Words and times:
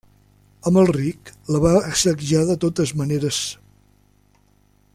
Amalric 0.69 1.29
la 1.55 1.61
va 1.65 1.73
assetjar 1.89 2.41
de 2.53 2.57
totes 2.65 2.95
maneres. 3.03 3.43